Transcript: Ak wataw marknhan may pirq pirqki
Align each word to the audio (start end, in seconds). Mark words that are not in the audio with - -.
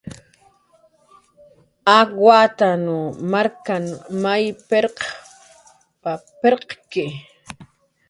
Ak 1.99 2.09
wataw 2.25 2.85
marknhan 3.31 3.85
may 4.21 4.45
pirq 4.67 4.97
pirqki 6.41 7.05